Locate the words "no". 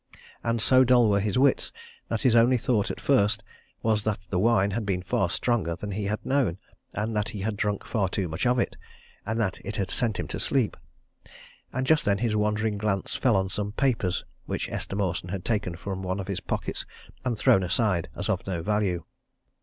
18.47-18.63